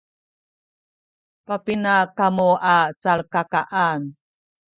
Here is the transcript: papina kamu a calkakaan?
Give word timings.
papina 1.45 1.93
kamu 2.17 2.49
a 2.73 2.75
calkakaan? 3.01 4.01